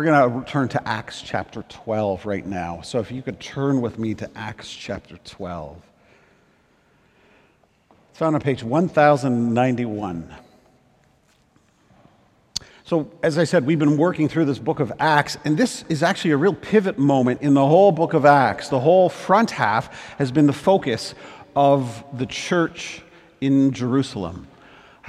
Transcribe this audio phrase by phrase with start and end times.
[0.00, 2.80] We're going to turn to Acts chapter 12 right now.
[2.80, 5.76] So if you could turn with me to Acts chapter 12.
[8.08, 10.34] It's found on page 1091.
[12.84, 16.02] So, as I said, we've been working through this book of Acts, and this is
[16.02, 18.70] actually a real pivot moment in the whole book of Acts.
[18.70, 21.14] The whole front half has been the focus
[21.54, 23.02] of the church
[23.42, 24.46] in Jerusalem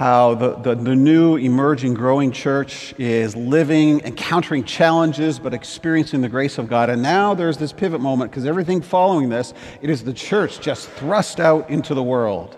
[0.02, 6.28] how the, the, the, new, emerging, growing church is living, encountering challenges, but experiencing the
[6.28, 6.90] grace of God.
[6.90, 10.88] And now there's this pivot moment because everything following this, it is the church just
[10.90, 12.56] thrust out into the world.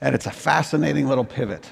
[0.00, 1.68] And it's a fascinating little pivot.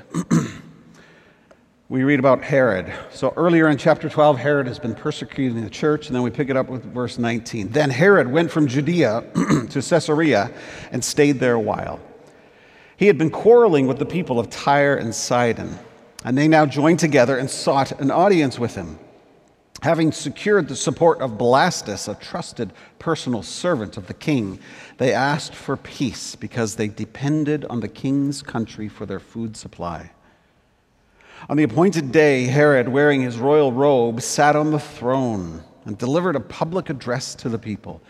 [1.88, 2.92] we read about Herod.
[3.10, 6.50] So earlier in chapter 12, Herod has been persecuting the church, and then we pick
[6.50, 7.70] it up with verse 19.
[7.70, 9.24] Then Herod went from Judea
[9.70, 10.50] to Caesarea
[10.92, 12.00] and stayed there a while.
[12.98, 15.78] He had been quarreling with the people of Tyre and Sidon,
[16.24, 18.98] and they now joined together and sought an audience with him.
[19.82, 24.58] Having secured the support of Blastus, a trusted personal servant of the king,
[24.96, 30.10] they asked for peace because they depended on the king's country for their food supply.
[31.48, 36.34] On the appointed day, Herod, wearing his royal robe, sat on the throne and delivered
[36.34, 38.02] a public address to the people.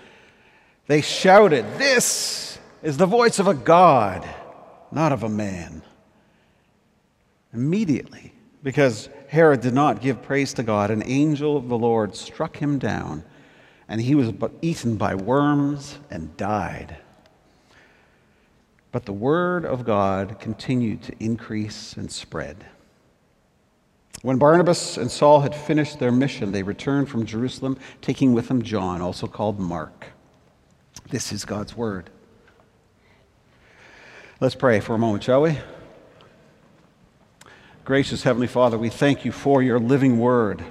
[0.86, 4.26] They shouted, This is the voice of a God
[4.90, 5.82] not of a man.
[7.52, 12.56] Immediately, because Herod did not give praise to God, an angel of the Lord struck
[12.56, 13.24] him down,
[13.88, 16.96] and he was eaten by worms and died.
[18.92, 22.64] But the word of God continued to increase and spread.
[24.22, 28.62] When Barnabas and Saul had finished their mission, they returned from Jerusalem, taking with them
[28.62, 30.06] John, also called Mark.
[31.10, 32.10] This is God's word.
[34.40, 35.58] Let's pray for a moment, shall we?
[37.84, 40.64] Gracious Heavenly Father, we thank you for your living word.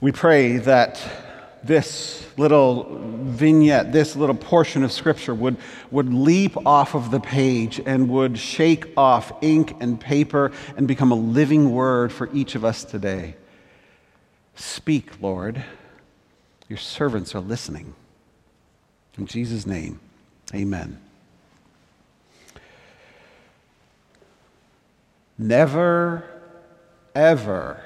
[0.00, 1.00] We pray that
[1.62, 5.56] this little vignette, this little portion of Scripture would,
[5.92, 11.12] would leap off of the page and would shake off ink and paper and become
[11.12, 13.36] a living word for each of us today.
[14.56, 15.62] Speak, Lord.
[16.68, 17.94] Your servants are listening.
[19.16, 20.00] In Jesus' name,
[20.52, 21.03] amen.
[25.36, 26.22] Never,
[27.14, 27.82] ever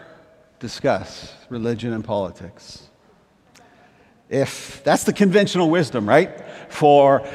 [0.59, 2.89] discuss religion and politics.
[4.29, 6.45] If that's the conventional wisdom, right?
[6.71, 7.27] For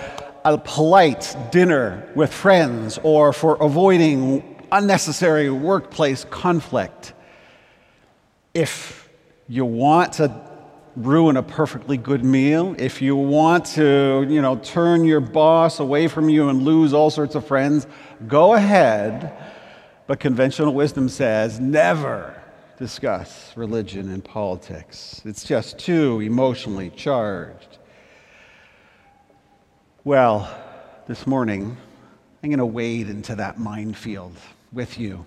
[0.46, 7.13] a polite dinner with friends or for avoiding unnecessary workplace conflict.
[8.53, 9.09] If
[9.47, 10.41] you want to
[10.96, 16.07] ruin a perfectly good meal, if you want to, you know, turn your boss away
[16.07, 17.88] from you and lose all sorts of friends,
[18.28, 19.34] go ahead
[20.08, 22.41] but conventional wisdom says never
[22.78, 25.22] discuss religion and politics.
[25.25, 27.78] It's just too emotionally charged.
[30.03, 30.53] Well,
[31.08, 31.78] this morning,
[32.41, 34.36] I'm going to wade into that minefield
[34.74, 35.25] with you.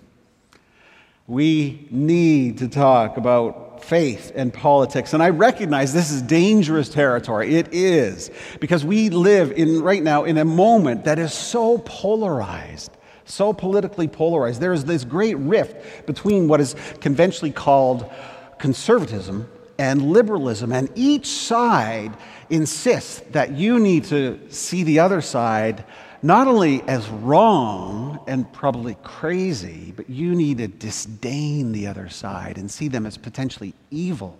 [1.26, 5.12] We need to talk about faith and politics.
[5.12, 7.56] And I recognize this is dangerous territory.
[7.56, 8.30] It is.
[8.60, 12.95] Because we live in right now in a moment that is so polarized
[13.26, 14.60] so politically polarized.
[14.60, 18.10] There is this great rift between what is conventionally called
[18.58, 19.48] conservatism
[19.78, 22.16] and liberalism, and each side
[22.48, 25.84] insists that you need to see the other side
[26.22, 32.56] not only as wrong and probably crazy, but you need to disdain the other side
[32.58, 34.36] and see them as potentially evil.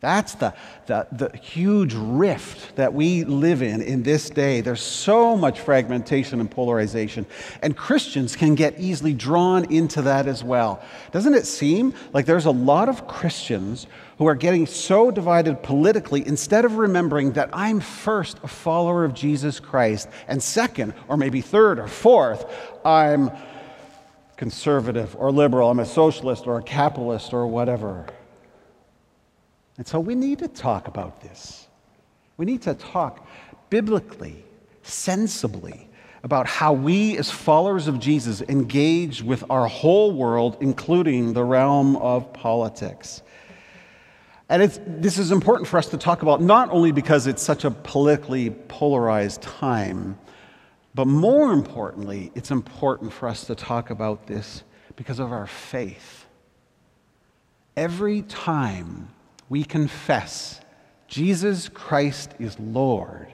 [0.00, 0.54] That's the,
[0.86, 4.60] the, the, huge rift that we live in in this day.
[4.60, 7.24] There's so much fragmentation and polarization,
[7.62, 10.82] and Christians can get easily drawn into that as well.
[11.12, 13.86] Doesn't it seem like there's a lot of Christians
[14.18, 19.14] who are getting so divided politically instead of remembering that I'm first a follower of
[19.14, 22.44] Jesus Christ, and second, or maybe third or fourth,
[22.84, 23.30] I'm
[24.36, 28.06] conservative or liberal, I'm a socialist or a capitalist or whatever.
[29.78, 31.66] And so we need to talk about this.
[32.36, 33.26] We need to talk
[33.70, 34.44] biblically,
[34.82, 35.88] sensibly,
[36.22, 41.96] about how we, as followers of Jesus, engage with our whole world, including the realm
[41.96, 43.22] of politics.
[44.48, 47.70] And this is important for us to talk about not only because it's such a
[47.70, 50.18] politically polarized time,
[50.94, 54.62] but more importantly, it's important for us to talk about this
[54.94, 56.26] because of our faith.
[57.76, 59.08] Every time
[59.48, 60.60] we confess
[61.08, 63.32] Jesus Christ is Lord,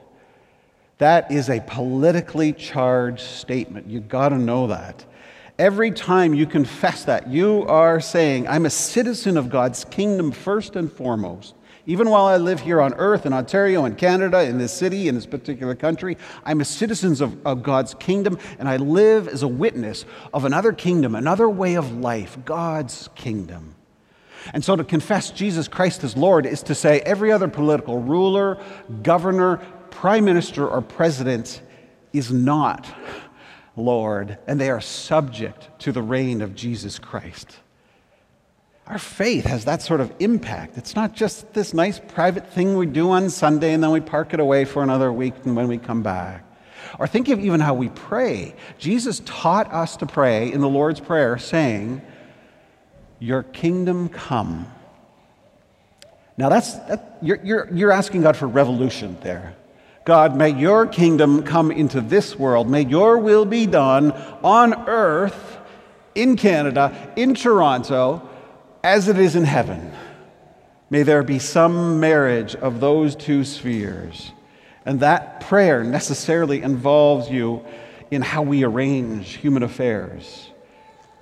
[0.99, 3.89] that is a politically charged statement.
[3.89, 5.05] You've got to know that.
[5.59, 10.77] Every time you confess that, you are saying, I'm a citizen of God's kingdom first
[10.77, 11.55] and foremost.
[11.85, 15.17] Even while I live here on earth in Ontario, in Canada, in this city, in
[15.17, 19.49] this particular country, I'm a citizen of, of God's kingdom, and I live as a
[19.49, 23.75] witness of another kingdom, another way of life, God's kingdom.
[24.53, 28.59] And so to confess Jesus Christ as Lord is to say every other political ruler,
[29.03, 29.59] governor,
[29.91, 31.63] prime minister, or president
[32.13, 32.87] is not
[33.77, 37.57] Lord, and they are subject to the reign of Jesus Christ.
[38.87, 40.77] Our faith has that sort of impact.
[40.77, 44.35] It's not just this nice private thing we do on Sunday and then we park
[44.35, 46.45] it away for another week and when we come back.
[46.99, 48.55] Or think of even how we pray.
[48.79, 52.03] Jesus taught us to pray in the Lord's Prayer, saying,
[53.23, 54.67] Your kingdom come.
[56.37, 59.55] Now, that's, that, you're, you're, you're asking God for revolution there.
[60.05, 62.69] God, may your kingdom come into this world.
[62.69, 64.11] May your will be done
[64.43, 65.59] on earth,
[66.17, 68.29] in Canada, in Toronto,
[68.83, 69.93] as it is in heaven.
[70.91, 74.33] May there be some marriage of those two spheres.
[74.85, 77.65] And that prayer necessarily involves you
[78.11, 80.49] in how we arrange human affairs.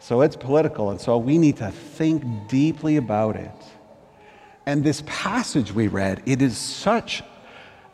[0.01, 3.53] So it's political, and so we need to think deeply about it.
[4.65, 7.23] And this passage we read, it is such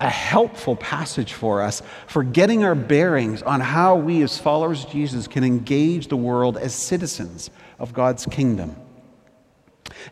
[0.01, 4.91] a helpful passage for us for getting our bearings on how we, as followers of
[4.91, 8.77] Jesus, can engage the world as citizens of God's kingdom.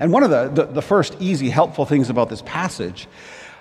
[0.01, 3.07] And one of the, the, the first easy, helpful things about this passage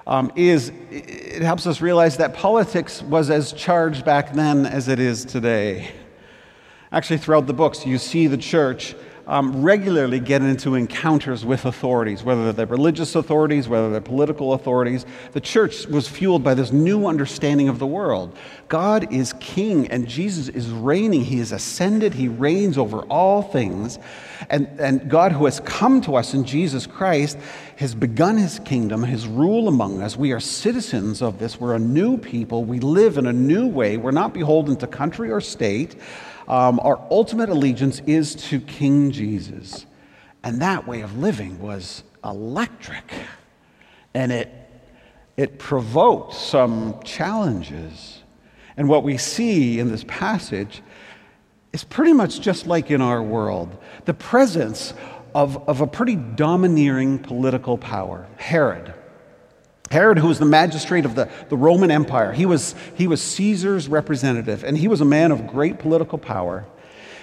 [0.07, 4.99] um, is it helps us realize that politics was as charged back then as it
[4.99, 5.91] is today.
[6.93, 8.95] Actually, throughout the books, you see the church
[9.25, 15.05] um, regularly get into encounters with authorities, whether they're religious authorities, whether they're political authorities.
[15.31, 18.37] The church was fueled by this new understanding of the world.
[18.67, 21.23] God is king and Jesus is reigning.
[21.23, 23.97] He is ascended, He reigns over all things.
[24.49, 27.37] And, and God, who has come to us in Jesus Christ,
[27.77, 30.17] has begun His kingdom, His rule among us.
[30.17, 31.59] We are citizens of this.
[31.59, 32.63] We're a new people.
[32.63, 33.97] We live in a new way.
[33.97, 35.95] We're not beholden to country or state.
[36.47, 39.85] Um, our ultimate allegiance is to King Jesus.
[40.43, 43.11] And that way of living was electric.
[44.13, 44.51] And it,
[45.37, 48.19] it provoked some challenges.
[48.75, 50.81] And what we see in this passage
[51.73, 53.75] is pretty much just like in our world
[54.05, 54.93] the presence
[55.35, 58.93] of, of a pretty domineering political power, Herod.
[59.89, 63.87] Herod, who was the magistrate of the, the Roman Empire, he was, he was Caesar's
[63.87, 66.65] representative, and he was a man of great political power.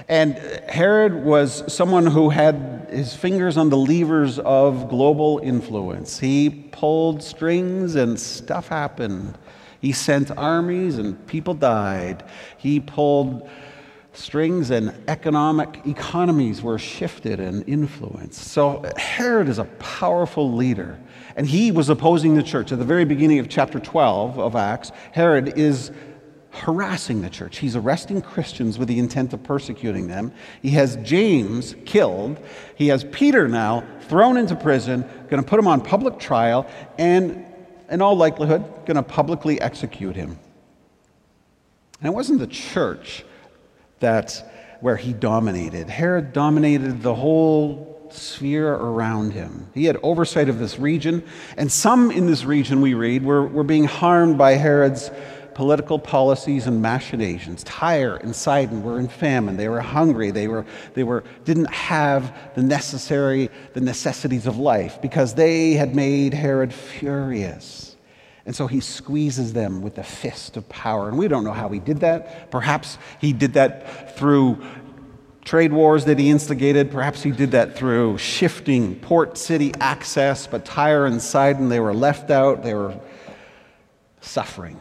[0.08, 0.36] And
[0.68, 6.18] Herod was someone who had his fingers on the levers of global influence.
[6.18, 9.38] He pulled strings and stuff happened.
[9.80, 12.24] He sent armies and people died.
[12.58, 13.48] He pulled
[14.12, 18.40] strings and economic economies were shifted and influenced.
[18.48, 20.98] So Herod is a powerful leader.
[21.36, 22.72] And he was opposing the church.
[22.72, 25.92] At the very beginning of chapter 12 of Acts, Herod is
[26.50, 27.58] harassing the church.
[27.58, 30.32] He's arresting Christians with the intent of persecuting them.
[30.60, 32.40] He has James killed.
[32.74, 36.66] He has Peter now thrown into prison, going to put him on public trial,
[36.98, 37.46] and
[37.88, 40.38] in all likelihood, going to publicly execute him.
[42.00, 43.24] And it wasn't the church
[44.00, 44.50] that
[44.80, 45.88] where he dominated.
[45.88, 49.68] Herod dominated the whole sphere around him.
[49.72, 51.22] He had oversight of this region,
[51.56, 55.10] and some in this region, we read, were, were being harmed by Herod's
[55.54, 57.62] political policies and machinations.
[57.64, 59.56] Tyre and Sidon were in famine.
[59.56, 60.30] They were hungry.
[60.30, 65.94] They, were, they were, didn't have the necessary, the necessities of life because they had
[65.94, 67.89] made Herod furious.
[68.46, 71.08] And so he squeezes them with the fist of power.
[71.08, 72.50] And we don't know how he did that.
[72.50, 74.64] Perhaps he did that through
[75.44, 76.90] trade wars that he instigated.
[76.90, 81.94] Perhaps he did that through shifting port city access, but Tyre and Sidon, they were
[81.94, 82.62] left out.
[82.62, 82.98] They were
[84.20, 84.78] suffering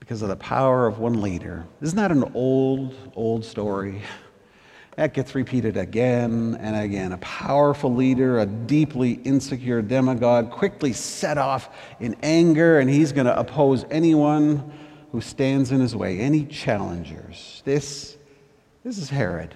[0.00, 1.64] because of the power of one leader.
[1.80, 4.02] Isn't that an old, old story?
[4.96, 7.12] That gets repeated again and again.
[7.12, 13.26] A powerful leader, a deeply insecure demagogue, quickly set off in anger, and he's going
[13.26, 14.72] to oppose anyone
[15.10, 17.62] who stands in his way, any challengers.
[17.64, 18.16] This
[18.84, 19.54] this is Herod.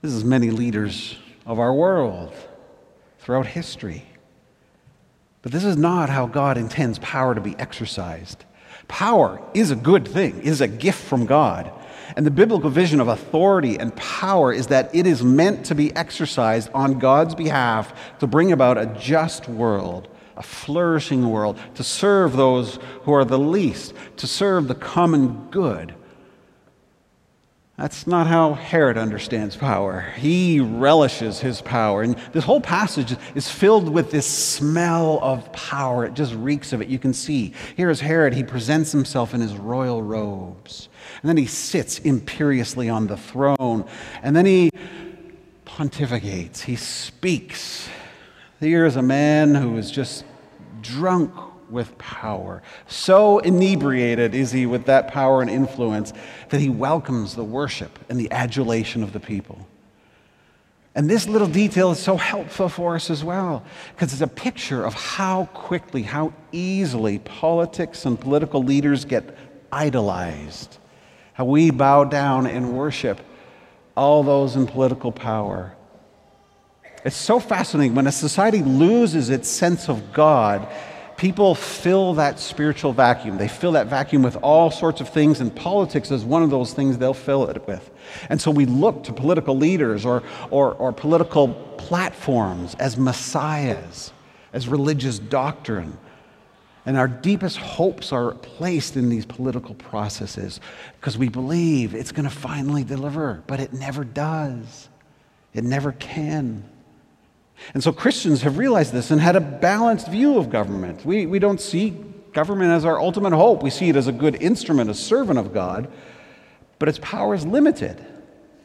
[0.00, 2.32] This is many leaders of our world
[3.18, 4.04] throughout history.
[5.42, 8.44] But this is not how God intends power to be exercised.
[8.86, 11.72] Power is a good thing, is a gift from God.
[12.16, 15.94] And the biblical vision of authority and power is that it is meant to be
[15.94, 22.36] exercised on God's behalf to bring about a just world, a flourishing world, to serve
[22.36, 25.94] those who are the least, to serve the common good.
[27.80, 30.02] That's not how Herod understands power.
[30.18, 32.02] He relishes his power.
[32.02, 36.04] And this whole passage is filled with this smell of power.
[36.04, 36.88] It just reeks of it.
[36.88, 37.54] You can see.
[37.78, 38.34] Here is Herod.
[38.34, 40.90] He presents himself in his royal robes.
[41.22, 43.86] And then he sits imperiously on the throne.
[44.22, 44.70] And then he
[45.64, 46.60] pontificates.
[46.60, 47.88] He speaks.
[48.60, 50.26] Here is a man who is just
[50.82, 51.32] drunk
[51.70, 52.62] with power.
[52.86, 56.12] So inebriated is he with that power and influence
[56.48, 59.66] that he welcomes the worship and the adulation of the people.
[60.94, 63.62] And this little detail is so helpful for us as well,
[63.94, 69.36] because it's a picture of how quickly, how easily politics and political leaders get
[69.70, 70.78] idolized,
[71.34, 73.20] how we bow down and worship
[73.96, 75.76] all those in political power.
[77.04, 80.68] It's so fascinating when a society loses its sense of God
[81.20, 83.36] people fill that spiritual vacuum.
[83.36, 86.72] They fill that vacuum with all sorts of things, and politics is one of those
[86.72, 87.90] things they'll fill it with.
[88.30, 94.14] And so we look to political leaders or, or, or political platforms as messiahs,
[94.54, 95.98] as religious doctrine.
[96.86, 100.58] And our deepest hopes are placed in these political processes
[100.98, 104.88] because we believe it's going to finally deliver, but it never does.
[105.52, 106.64] It never can.
[107.74, 111.04] And so Christians have realized this and had a balanced view of government.
[111.04, 111.90] We, we don't see
[112.32, 113.62] government as our ultimate hope.
[113.62, 115.90] We see it as a good instrument, a servant of God,
[116.78, 118.04] but its power is limited.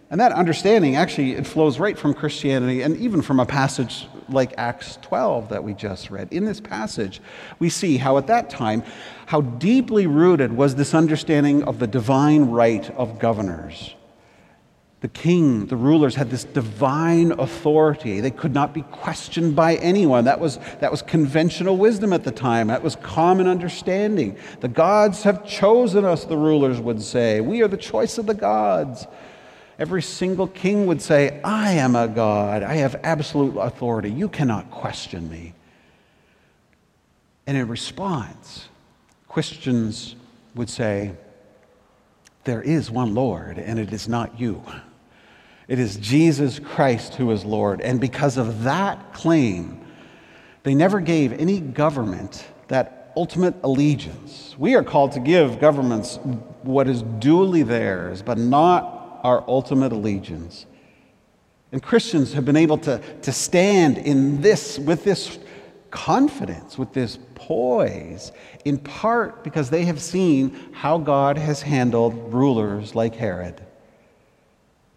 [0.10, 4.54] And that understanding actually it flows right from Christianity and even from a passage like
[4.58, 6.32] Acts 12 that we just read.
[6.32, 7.22] In this passage,
[7.60, 8.84] we see how at that time
[9.26, 13.95] how deeply rooted was this understanding of the divine right of governors.
[15.02, 18.22] The king, the rulers had this divine authority.
[18.22, 20.26] They could not be questioned by anyone.
[20.26, 22.68] That was, that was conventional wisdom at the time.
[22.68, 24.38] That was common understanding.
[24.62, 27.42] The gods have chosen us, the rulers would say.
[27.42, 29.06] We are the choice of the gods.
[29.78, 32.64] Every single king would say, I am a god.
[32.64, 34.10] I have absolute authority.
[34.10, 35.54] You cannot question me.
[37.46, 38.70] And in response,
[39.28, 40.16] Christians
[40.56, 41.12] would say,
[42.46, 44.64] There is one Lord, and it is not you.
[45.68, 47.82] It is Jesus Christ who is Lord.
[47.82, 49.82] And because of that claim,
[50.64, 54.56] they never gave any government that ultimate allegiance.
[54.58, 56.18] We are called to give governments
[56.62, 60.68] what is duly theirs, but not our ultimate allegiance.
[61.72, 65.40] And Christians have been able to, to stand in this with this
[65.96, 68.32] confidence, with this poise,
[68.66, 73.66] in part because they have seen how God has handled rulers like Herod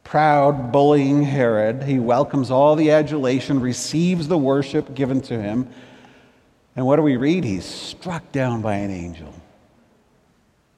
[0.09, 1.83] proud, bullying Herod.
[1.83, 5.69] He welcomes all the adulation, receives the worship given to him.
[6.75, 7.45] And what do we read?
[7.45, 9.35] He's struck down by an angel.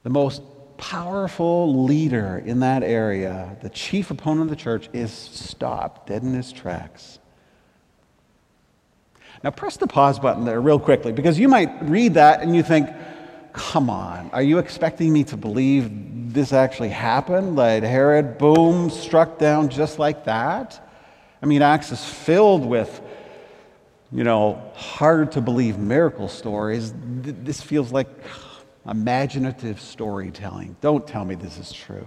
[0.03, 0.41] The most
[0.75, 6.33] powerful leader in that area, the chief opponent of the church, is stopped dead in
[6.33, 7.19] his tracks.
[9.43, 12.61] Now, press the pause button there real quickly because you might read that and you
[12.61, 12.89] think,
[13.53, 17.55] come on, are you expecting me to believe this actually happened?
[17.55, 20.87] Like Herod, boom, struck down just like that?
[21.41, 23.01] I mean, Acts is filled with,
[24.11, 26.93] you know, hard to believe miracle stories.
[26.95, 28.07] This feels like
[28.87, 30.75] imaginative storytelling.
[30.81, 32.05] Don't tell me this is true.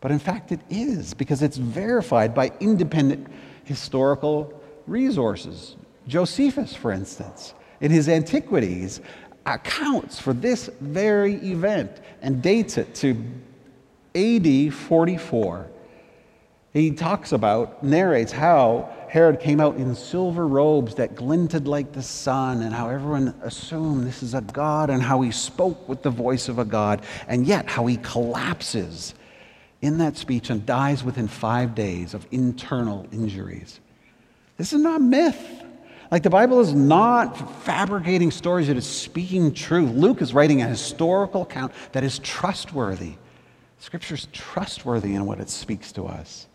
[0.00, 3.26] But in fact, it is because it's verified by independent
[3.64, 5.76] historical resources.
[6.06, 9.00] Josephus, for instance, in his Antiquities,
[9.44, 11.90] accounts for this very event
[12.22, 13.16] and dates it to
[14.14, 15.70] AD 44.
[16.72, 22.02] He talks about, narrates how Herod came out in silver robes that glinted like the
[22.02, 26.10] sun, and how everyone assumed this is a god, and how he spoke with the
[26.10, 29.14] voice of a god, and yet how he collapses
[29.80, 33.80] in that speech and dies within five days of internal injuries.
[34.58, 35.62] This is not myth.
[36.10, 39.90] Like the Bible is not fabricating stories, it is speaking truth.
[39.90, 43.14] Luke is writing a historical account that is trustworthy.
[43.78, 46.46] Scripture is trustworthy in what it speaks to us.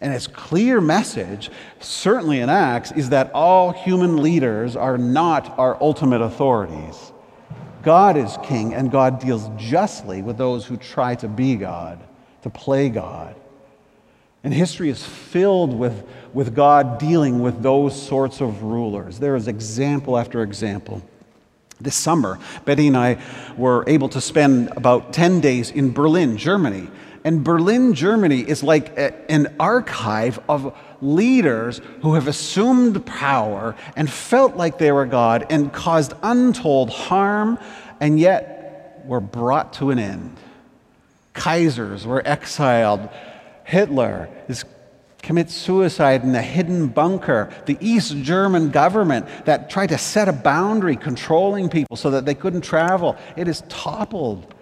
[0.00, 5.80] And its clear message, certainly in Acts, is that all human leaders are not our
[5.82, 7.12] ultimate authorities.
[7.82, 11.98] God is king, and God deals justly with those who try to be God,
[12.42, 13.36] to play God.
[14.46, 19.18] And history is filled with, with God dealing with those sorts of rulers.
[19.18, 21.02] There is example after example.
[21.80, 23.20] This summer, Betty and I
[23.56, 26.88] were able to spend about 10 days in Berlin, Germany.
[27.24, 34.08] And Berlin, Germany is like a, an archive of leaders who have assumed power and
[34.08, 37.58] felt like they were God and caused untold harm
[37.98, 40.36] and yet were brought to an end
[41.36, 43.08] Kaisers were exiled.
[43.66, 44.64] Hitler is
[45.22, 47.50] commits suicide in a hidden bunker.
[47.66, 52.34] The East German government that tried to set a boundary controlling people so that they
[52.34, 54.54] couldn't travel, it is toppled.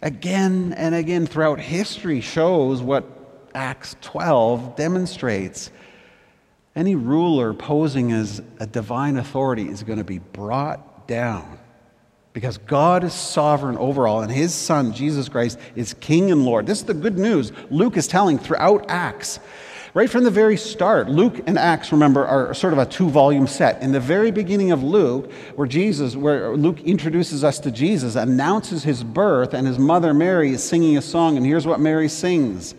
[0.00, 3.04] Again and again throughout history shows what
[3.54, 5.70] Acts 12 demonstrates.
[6.74, 11.58] Any ruler posing as a divine authority is going to be brought down
[12.36, 16.66] because God is sovereign over all, and his Son, Jesus Christ, is King and Lord.
[16.66, 19.40] This is the good news Luke is telling throughout Acts.
[19.94, 23.46] Right from the very start, Luke and Acts, remember, are sort of a two volume
[23.46, 23.80] set.
[23.80, 28.84] In the very beginning of Luke, where Jesus, where Luke introduces us to Jesus, announces
[28.84, 32.74] his birth, and his mother Mary is singing a song, and here's what Mary sings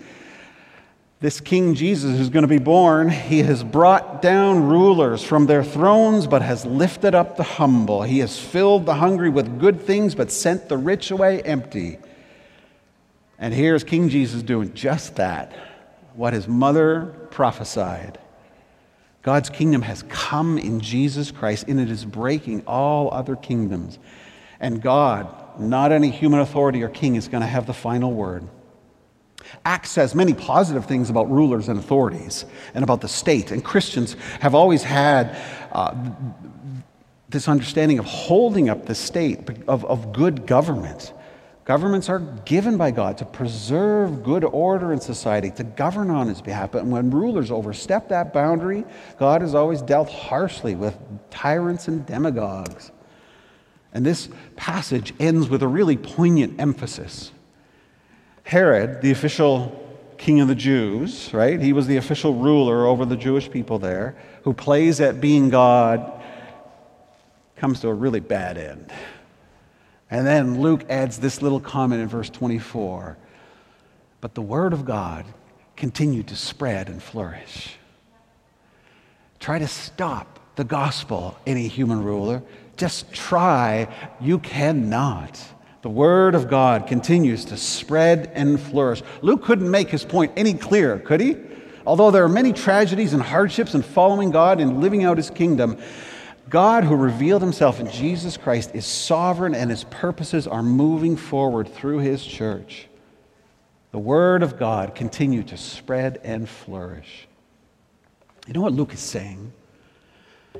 [1.19, 5.63] this King Jesus who's going to be born, he has brought down rulers from their
[5.63, 8.03] thrones, but has lifted up the humble.
[8.03, 11.97] He has filled the hungry with good things, but sent the rich away empty.
[13.39, 15.53] And here's King Jesus doing just that,
[16.13, 18.19] what his mother prophesied.
[19.23, 23.97] God's kingdom has come in Jesus Christ, and it is breaking all other kingdoms.
[24.59, 28.47] And God, not any human authority or king, is going to have the final word.
[29.67, 33.51] Acts says many positive things about rulers and authorities and about the state.
[33.51, 35.37] And Christians have always had
[35.73, 35.93] uh,
[37.27, 41.11] this understanding of holding up the state, of, of good government.
[41.65, 46.41] Governments are given by God to preserve good order in society, to govern on His
[46.41, 46.71] behalf.
[46.71, 48.85] But when rulers overstep that boundary,
[49.19, 50.97] God has always dealt harshly with
[51.29, 52.93] tyrants and demagogues.
[53.93, 57.33] And this passage ends with a really poignant emphasis
[58.47, 59.77] Herod, the official
[60.17, 61.59] king of the Jews, right?
[61.59, 66.23] He was the official ruler over the Jewish people there, who plays at being God,
[67.57, 68.89] comes to a really bad end.
[70.09, 73.17] And then Luke adds this little comment in verse 24
[74.21, 75.25] But the word of God
[75.75, 77.75] continued to spread and flourish.
[79.41, 82.41] Try to stop the gospel, any human ruler.
[82.77, 83.93] Just try.
[84.21, 85.37] You cannot.
[85.87, 89.01] The Word of God continues to spread and flourish.
[89.21, 91.37] Luke couldn't make his point any clearer, could he?
[91.85, 95.77] Although there are many tragedies and hardships in following God and living out His kingdom,
[96.49, 101.73] God, who revealed Himself in Jesus Christ, is sovereign and His purposes are moving forward
[101.73, 102.89] through His church.
[103.91, 107.29] The Word of God continued to spread and flourish.
[108.45, 109.53] You know what Luke is saying?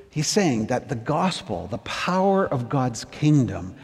[0.09, 3.75] He's saying that the gospel, the power of God's kingdom,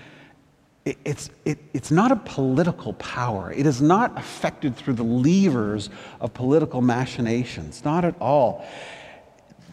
[0.86, 3.52] it's, it, it's not a political power.
[3.52, 8.65] It is not affected through the levers of political machinations, not at all.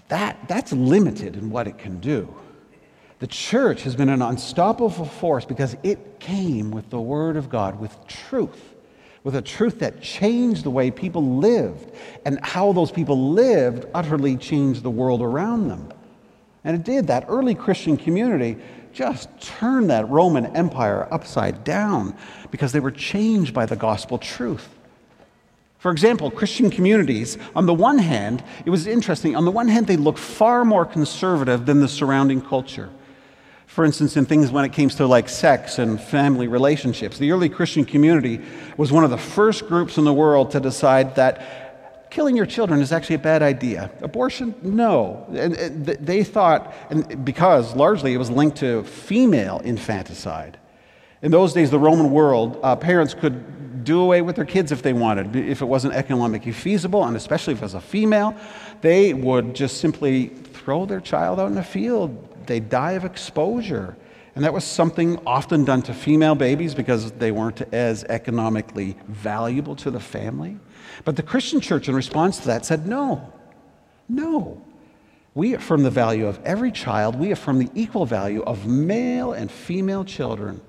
[0.08, 2.32] That, that's limited in what it can do.
[3.18, 7.78] The church has been an unstoppable force because it came with the Word of God,
[7.78, 8.74] with truth,
[9.24, 11.92] with a truth that changed the way people lived.
[12.24, 15.92] And how those people lived utterly changed the world around them.
[16.64, 17.08] And it did.
[17.08, 18.56] That early Christian community
[18.92, 22.16] just turned that Roman Empire upside down
[22.50, 24.68] because they were changed by the gospel truth.
[25.78, 29.86] For example, Christian communities, on the one hand, it was interesting, on the one hand,
[29.86, 32.90] they looked far more conservative than the surrounding culture.
[33.66, 37.48] For instance, in things when it came to like sex and family relationships, the early
[37.48, 38.40] Christian community
[38.76, 41.69] was one of the first groups in the world to decide that
[42.10, 43.90] killing your children is actually a bad idea.
[44.02, 45.26] Abortion, no.
[45.30, 50.58] And, and they thought, and because largely it was linked to female infanticide.
[51.22, 54.82] In those days, the Roman world, uh, parents could do away with their kids if
[54.82, 58.34] they wanted, if it wasn't economically feasible, and especially if it was a female,
[58.80, 62.46] they would just simply throw their child out in the field.
[62.46, 63.96] They'd die of exposure.
[64.34, 69.76] And that was something often done to female babies because they weren't as economically valuable
[69.76, 70.58] to the family.
[71.04, 73.32] But the Christian church, in response to that, said, No,
[74.08, 74.62] no.
[75.34, 79.50] We affirm the value of every child, we affirm the equal value of male and
[79.50, 80.60] female children.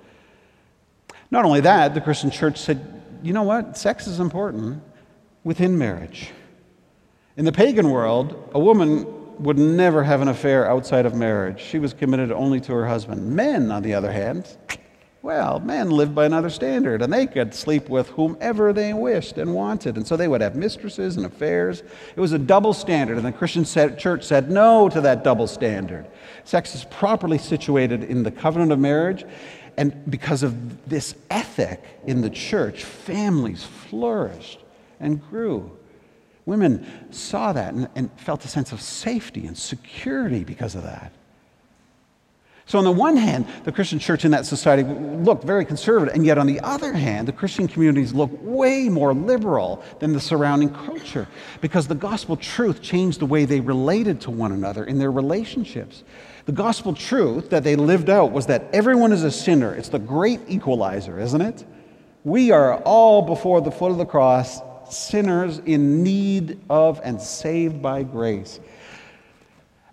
[1.31, 3.77] Not only that, the Christian church said, You know what?
[3.77, 4.81] Sex is important
[5.43, 6.31] within marriage.
[7.37, 9.05] In the pagan world, a woman
[9.41, 11.59] would never have an affair outside of marriage.
[11.59, 13.27] She was committed only to her husband.
[13.27, 14.45] Men, on the other hand,
[15.23, 19.53] well, men lived by another standard, and they could sleep with whomever they wished and
[19.53, 19.95] wanted.
[19.95, 21.83] And so they would have mistresses and affairs.
[22.15, 26.07] It was a double standard, and the Christian church said no to that double standard.
[26.43, 29.23] Sex is properly situated in the covenant of marriage,
[29.77, 34.59] and because of this ethic in the church, families flourished
[34.99, 35.77] and grew.
[36.47, 41.13] Women saw that and, and felt a sense of safety and security because of that.
[42.71, 46.25] So, on the one hand, the Christian church in that society looked very conservative, and
[46.25, 50.69] yet on the other hand, the Christian communities looked way more liberal than the surrounding
[50.69, 51.27] culture
[51.59, 56.05] because the gospel truth changed the way they related to one another in their relationships.
[56.45, 59.75] The gospel truth that they lived out was that everyone is a sinner.
[59.75, 61.65] It's the great equalizer, isn't it?
[62.23, 67.81] We are all before the foot of the cross, sinners in need of and saved
[67.81, 68.61] by grace.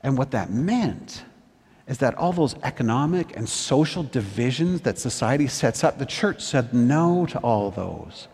[0.04, 1.24] And what that meant
[1.88, 6.72] is that all those economic and social divisions that society sets up, the church said
[6.74, 8.28] no to all those.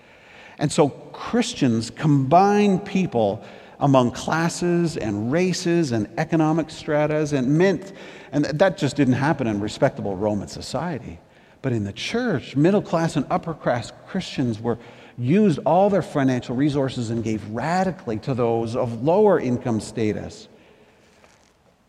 [0.58, 3.44] And so Christians combine people
[3.80, 7.92] among classes and races and economic stratas and meant,
[8.32, 11.20] and that just didn't happen in respectable Roman society.
[11.62, 14.78] But in the church, middle class and upper class Christians were
[15.16, 20.48] used all their financial resources and gave radically to those of lower income status.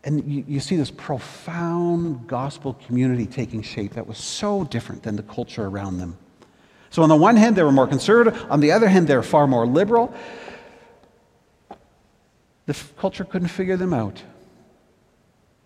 [0.06, 5.16] And you, you, see this profound gospel community taking shape that was so different than
[5.16, 6.16] the culture around them.
[6.90, 8.46] So, on the one hand, they were more conservative.
[8.48, 10.14] On the other hand, they were far more liberal.
[12.66, 14.22] The f- culture couldn't figure them out.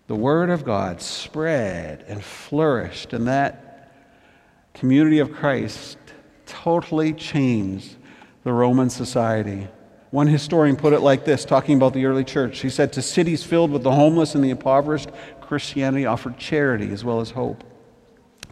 [0.07, 3.93] The Word of God spread and flourished, and that
[4.73, 5.99] community of Christ
[6.47, 7.97] totally changed
[8.43, 9.69] the Roman society.
[10.11, 12.61] One historian put it like this, talking about the early church.
[12.61, 17.05] He said, To cities filled with the homeless and the impoverished, Christianity offered charity as
[17.05, 17.63] well as hope.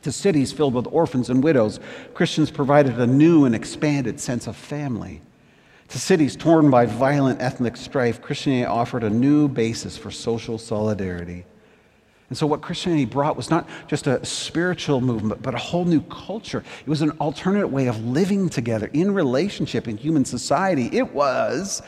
[0.02, 1.80] To cities filled with orphans and widows,
[2.14, 5.20] Christians provided a new and expanded sense of family.
[5.88, 11.44] To cities torn by violent ethnic strife, Christianity offered a new basis for social solidarity.
[12.28, 16.02] And so, what Christianity brought was not just a spiritual movement, but a whole new
[16.02, 16.62] culture.
[16.80, 20.90] It was an alternate way of living together in relationship in human society.
[20.92, 21.80] It was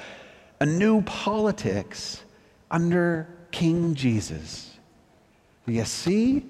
[0.61, 2.23] a new politics
[2.71, 4.79] under King Jesus.
[5.67, 6.45] You see?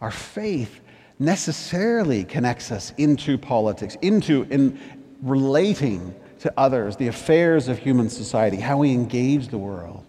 [0.00, 0.80] Our faith
[1.18, 4.78] necessarily connects us into politics, into in
[5.22, 10.04] relating to others, the affairs of human society, how we engage the world.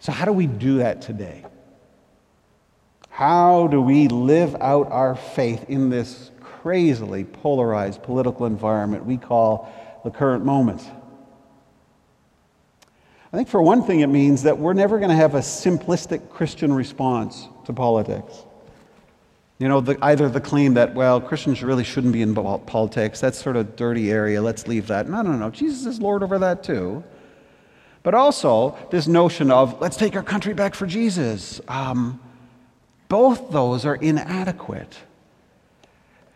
[0.00, 1.44] So, how do we do that today?
[3.10, 9.70] How do we live out our faith in this crazily polarized political environment we call
[10.02, 10.82] the current moment?
[13.32, 16.30] I think for one thing, it means that we're never going to have a simplistic
[16.30, 18.44] Christian response to politics.
[19.58, 23.40] You know, the, either the claim that, well, Christians really shouldn't be in politics, that's
[23.40, 25.08] sort of a dirty area, let's leave that.
[25.08, 25.50] No, no, no.
[25.50, 27.04] Jesus is Lord over that too.
[28.02, 31.60] But also, this notion of let's take our country back for Jesus.
[31.68, 32.20] Um,
[33.08, 34.96] both those are inadequate.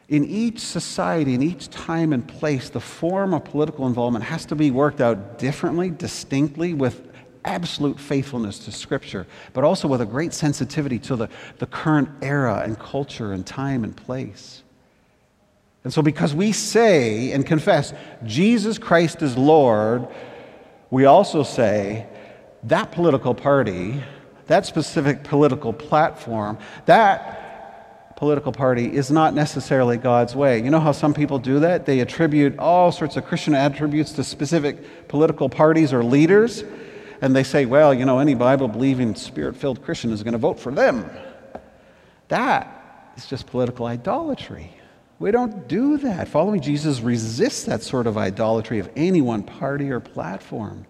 [0.09, 4.55] In each society, in each time and place, the form of political involvement has to
[4.55, 7.11] be worked out differently, distinctly, with
[7.45, 12.63] absolute faithfulness to Scripture, but also with a great sensitivity to the, the current era
[12.65, 14.63] and culture and time and place.
[15.85, 17.93] And so, because we say and confess
[18.25, 20.09] Jesus Christ is Lord,
[20.91, 22.07] we also say
[22.65, 24.03] that political party,
[24.47, 30.63] that specific political platform, that political party is not necessarily God's way.
[30.63, 31.85] You know how some people do that?
[31.85, 36.65] They attribute all sorts of Christian attributes to specific political parties or leaders,
[37.21, 40.39] and they say, well, you know, any Bible believing, spirit filled Christian is going to
[40.39, 41.09] vote for them.
[42.29, 44.75] That is just political idolatry.
[45.19, 46.29] We don't do that.
[46.29, 50.87] Following Jesus resists that sort of idolatry of any one party or platform.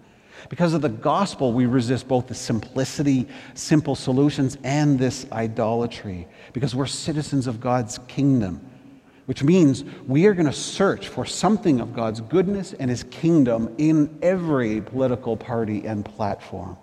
[0.48, 6.26] Because of the gospel, we resist both the simplicity, simple solutions, and this idolatry.
[6.52, 8.60] Because we're citizens of God's kingdom,
[9.26, 13.74] which means we are going to search for something of God's goodness and his kingdom
[13.78, 16.76] in every political party and platform.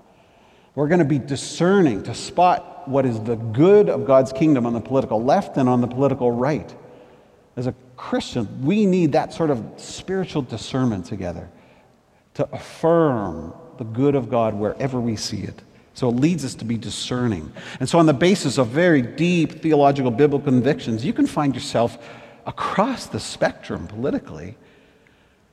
[0.74, 4.74] We're going to be discerning to spot what is the good of God's kingdom on
[4.74, 6.74] the political left and on the political right.
[7.62, 11.48] As a Christian, we need that sort of spiritual discernment together
[12.34, 15.62] to affirm the good of God wherever we see it.
[15.94, 17.54] So it leads us to be discerning.
[17.80, 22.00] And so, on the basis of very deep theological, biblical convictions, you can find yourself
[22.48, 24.58] across the spectrum politically.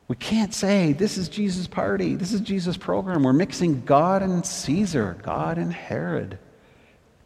[0.08, 3.22] We can't say, this is Jesus' party, this is Jesus' program.
[3.22, 6.38] We're mixing God and Caesar, God and Herod.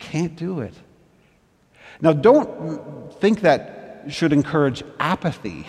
[0.01, 0.75] Can't do it.
[2.01, 5.67] Now, don't think that should encourage apathy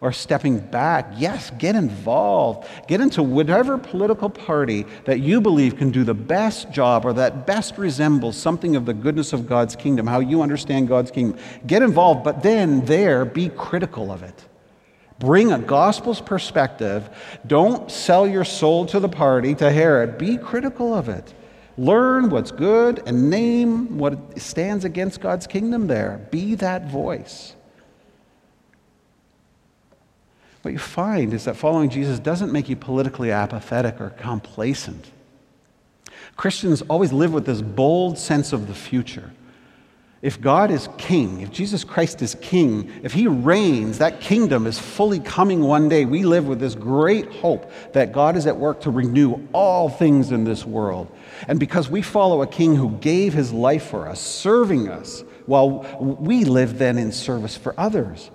[0.00, 1.12] or stepping back.
[1.16, 2.66] Yes, get involved.
[2.88, 7.46] Get into whatever political party that you believe can do the best job or that
[7.46, 11.38] best resembles something of the goodness of God's kingdom, how you understand God's kingdom.
[11.66, 14.44] Get involved, but then there, be critical of it.
[15.18, 17.10] Bring a gospel's perspective.
[17.46, 20.16] Don't sell your soul to the party, to Herod.
[20.16, 21.34] Be critical of it.
[21.80, 26.28] Learn what's good and name what stands against God's kingdom there.
[26.30, 27.54] Be that voice.
[30.60, 35.10] What you find is that following Jesus doesn't make you politically apathetic or complacent.
[36.36, 39.32] Christians always live with this bold sense of the future.
[40.22, 44.78] If God is king, if Jesus Christ is king, if he reigns, that kingdom is
[44.78, 46.04] fully coming one day.
[46.04, 50.30] We live with this great hope that God is at work to renew all things
[50.30, 51.10] in this world.
[51.48, 55.80] And because we follow a king who gave his life for us, serving us, while
[56.20, 58.30] we live then in service for others.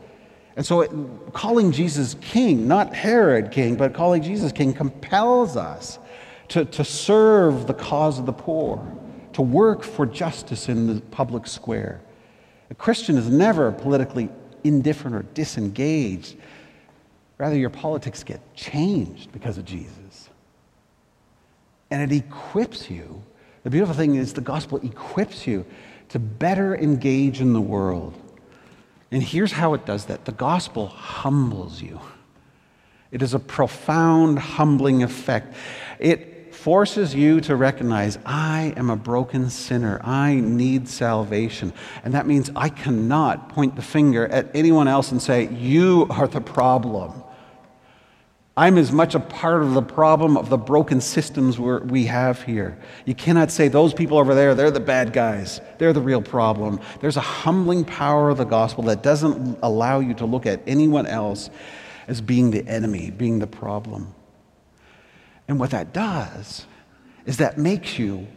[0.56, 0.92] And so, it,
[1.34, 6.00] calling Jesus king, not Herod king, but calling Jesus king, compels us
[6.50, 8.86] to, to serve the cause of the poor,
[9.36, 12.02] to work for justice in the public square.
[12.70, 14.30] A Christian is never politically
[14.64, 16.36] indifferent or disengaged.
[17.38, 20.30] Rather, your politics get changed because of Jesus.
[21.92, 23.24] And it equips you.
[23.64, 25.66] The beautiful thing is, the gospel equips you
[26.10, 28.14] to better engage in the world
[29.16, 32.02] and here's how it does that the gospel humbles you.
[33.12, 35.56] It is a profound, humbling effect.
[36.00, 36.35] It
[36.66, 40.02] forces you to recognize I am a broken sinner.
[40.04, 41.72] I need salvation.
[42.04, 46.28] And that means I cannot point the finger at anyone else and say, You are
[46.28, 47.22] the problem.
[48.58, 52.80] I'm as much a part of the problem of the broken systems we have here.
[53.06, 55.62] You cannot say those people over there, they're the bad guys.
[55.78, 56.80] They're the real problem.
[57.00, 61.06] There's a humbling power of the gospel that doesn't allow you to look at anyone
[61.06, 61.52] else
[62.08, 64.16] as being the enemy, being the problem.
[65.48, 66.66] And what that does
[67.26, 68.28] is that makes you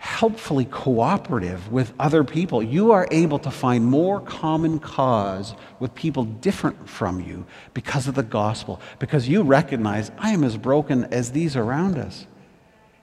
[0.00, 2.62] helpfully cooperative with other people.
[2.62, 8.14] You are able to find more common cause with people different from you because of
[8.14, 12.26] the gospel, because you recognize I am as broken as these around us.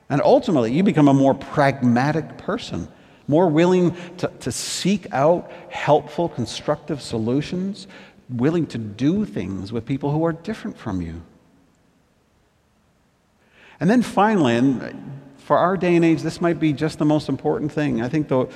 [0.10, 2.88] And ultimately, you become a more pragmatic person,
[3.28, 7.88] more willing to, to seek out helpful, constructive solutions,
[8.28, 11.22] willing to do things with people who are different from you.
[13.80, 17.30] And then finally, and for our day and age, this might be just the most
[17.30, 18.02] important thing.
[18.02, 18.50] I think the,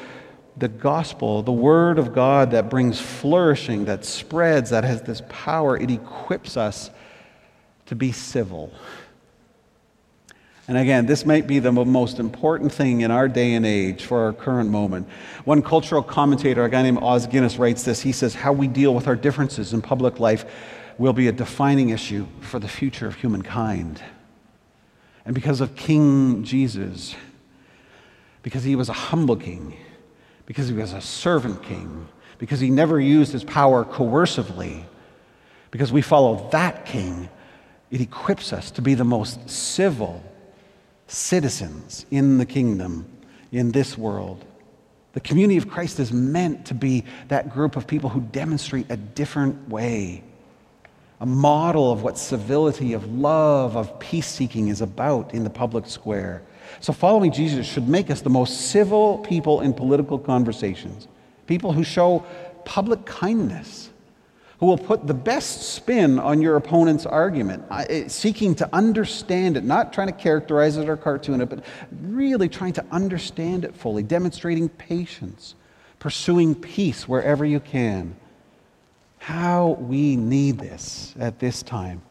[0.58, 5.78] the gospel, the word of God that brings flourishing, that spreads, that has this power,
[5.78, 6.90] it equips us
[7.86, 8.74] to be civil.
[10.68, 14.26] And again, this might be the most important thing in our day and age for
[14.26, 15.08] our current moment.
[15.44, 18.02] One cultural commentator, a guy named Os Guinness, writes this.
[18.02, 20.46] He says, How we deal with our differences in public life
[20.98, 24.02] will be a defining issue for the future of humankind
[25.26, 27.16] and because of King Jesus,
[28.44, 29.78] because he was a humble king,
[30.46, 32.08] because he was a servant king,
[32.38, 34.84] because he never used his power coercively,
[35.70, 37.30] because we follow that king,
[37.92, 40.24] it equips us to be the most civil
[41.08, 43.06] citizens in the kingdom,
[43.52, 44.44] in this world.
[45.14, 48.98] The community of Christ is meant to be that group of people who demonstrate a
[48.98, 50.24] different way
[51.22, 55.86] a model of what civility, of love, of peace seeking is about in the public
[55.86, 56.42] square.
[56.80, 61.08] So, following Jesus should make us the most civil people in political conversations,
[61.46, 62.26] people who show
[62.66, 63.92] public kindness,
[64.60, 69.64] who will put the best spin on your opponent's argument, eh, seeking to understand it,
[69.64, 71.64] not trying to characterize it or cartoon it, but
[72.02, 75.54] really trying to understand it fully, demonstrating patience,
[76.00, 78.16] pursuing peace wherever you can.
[79.22, 82.02] How we need this at this time.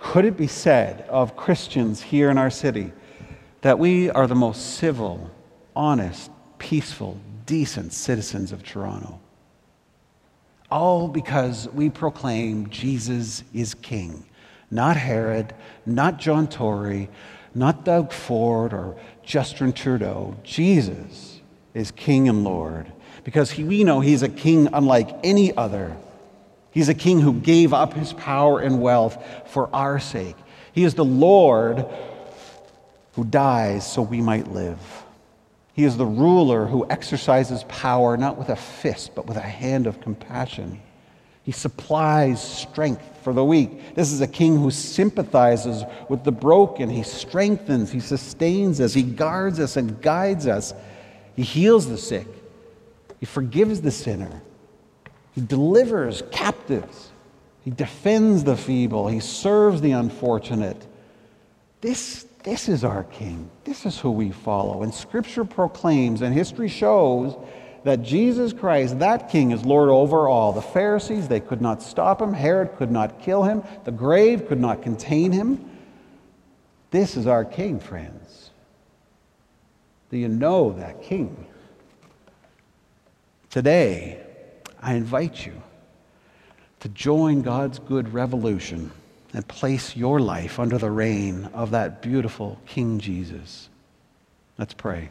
[0.00, 2.92] Could it be said of Christians here in our city
[3.60, 5.30] that we are the most civil,
[5.76, 9.20] honest, peaceful, decent citizens of Toronto?
[10.68, 14.24] All because we proclaim Jesus is King.
[14.68, 15.54] Not Herod,
[15.86, 17.08] not John Tory,
[17.54, 20.36] not Doug Ford or Justin Trudeau.
[20.42, 21.40] Jesus
[21.72, 22.90] is King and Lord
[23.24, 25.96] because he, we know he's a king unlike any other.
[26.70, 30.36] He's a king who gave up his power and wealth for our sake.
[30.72, 31.84] He is the Lord
[33.14, 34.78] who dies so we might live.
[35.74, 39.86] He is the ruler who exercises power not with a fist, but with a hand
[39.86, 40.80] of compassion.
[41.44, 43.94] He supplies strength for the weak.
[43.94, 46.88] This is a king who sympathizes with the broken.
[46.88, 50.72] He strengthens, he sustains us, he guards us and guides us.
[51.34, 52.26] He heals the sick.
[53.22, 54.42] He forgives the sinner.
[55.36, 57.12] He delivers captives.
[57.64, 59.06] He defends the feeble.
[59.06, 60.84] He serves the unfortunate.
[61.82, 63.48] This, this is our King.
[63.62, 64.82] This is who we follow.
[64.82, 67.36] And Scripture proclaims and history shows
[67.84, 70.52] that Jesus Christ, that King, is Lord over all.
[70.52, 72.32] The Pharisees, they could not stop him.
[72.32, 73.62] Herod could not kill him.
[73.84, 75.70] The grave could not contain him.
[76.90, 78.50] This is our King, friends.
[80.10, 81.46] Do you know that King?
[83.52, 84.18] Today,
[84.80, 85.52] I invite you
[86.80, 88.90] to join God's good revolution
[89.34, 93.68] and place your life under the reign of that beautiful King Jesus.
[94.56, 95.10] Let's pray.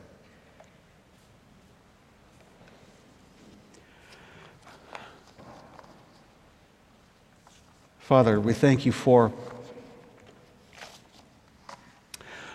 [7.99, 9.31] Father, we thank you for,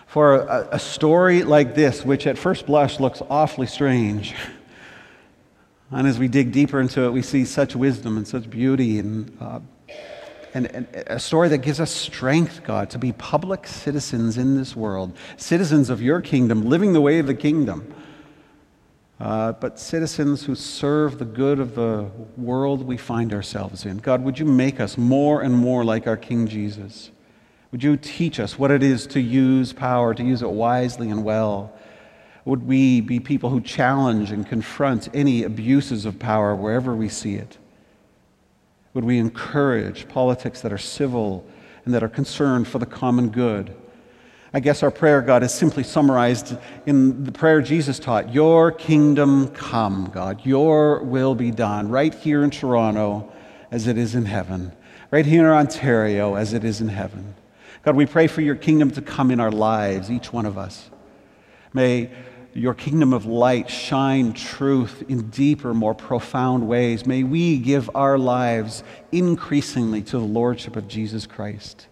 [0.08, 4.34] for a, a story like this, which at first blush looks awfully strange.
[5.90, 9.36] And as we dig deeper into it, we see such wisdom and such beauty and,
[9.40, 9.60] uh,
[10.52, 14.74] and, and, a story that gives us strength, God, to be public citizens in this
[14.74, 17.94] world, citizens of your kingdom, living the way of the kingdom,
[19.20, 23.98] uh, but citizens who serve the good of the world we find ourselves in.
[23.98, 27.10] God, would you make us more and more like our King Jesus?
[27.70, 31.24] Would you teach us what it is to use power, to use it wisely and
[31.24, 31.72] well?
[32.46, 37.34] Would we be people who challenge and confront any abuses of power wherever we see
[37.34, 37.58] it?
[38.94, 41.44] Would we encourage politics that are civil
[41.84, 43.76] and that are concerned for the common good?
[44.54, 46.56] I guess our prayer, God, is simply summarized
[46.86, 50.46] in the prayer Jesus taught Your kingdom come, God.
[50.46, 53.30] Your will be done, right here in Toronto
[53.72, 54.70] as it is in heaven,
[55.10, 57.34] right here in Ontario as it is in heaven.
[57.82, 60.90] God, we pray for your kingdom to come in our lives, each one of us.
[61.72, 62.10] May
[62.56, 67.04] your kingdom of light shine truth in deeper, more profound ways.
[67.04, 71.86] May we give our lives increasingly to the Lordship of Jesus Christ.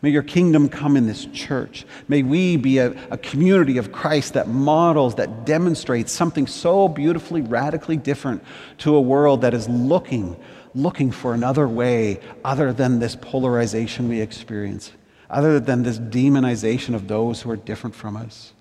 [0.00, 1.84] May your kingdom come in this church.
[2.08, 7.42] May we be a, a, community of Christ that models, that demonstrates something so beautifully,
[7.42, 8.42] radically different
[8.78, 10.36] to a world that is looking,
[10.74, 14.92] looking for another way other than this polarization we experience,
[15.28, 18.51] other than this demonization of those who are different from us.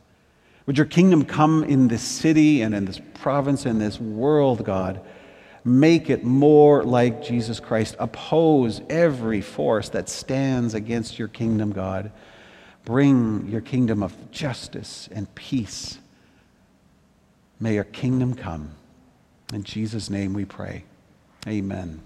[0.71, 5.01] Would your kingdom come in this city and in this province and this world, God?
[5.65, 7.97] Make it more like Jesus Christ.
[7.99, 12.13] Oppose every force that stands against your kingdom, God.
[12.85, 15.99] Bring your kingdom of justice and peace.
[17.59, 18.71] May your kingdom come.
[19.53, 20.85] In Jesus' name we pray.
[21.45, 21.99] Amen.